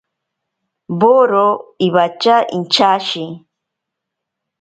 [0.99, 1.47] Woro
[1.87, 3.25] iwatya inchashi.